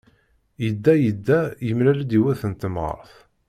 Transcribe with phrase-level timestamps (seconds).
[0.63, 3.13] Yedda, yedda, yemlal-d yiwet n temɣart.